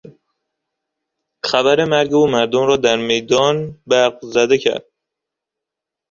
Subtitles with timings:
[1.49, 4.85] خبر مرگ او مردم را در میدان برق زده کرد.